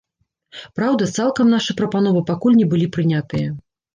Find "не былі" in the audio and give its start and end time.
2.61-2.87